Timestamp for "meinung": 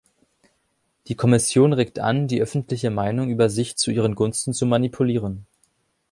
2.89-3.29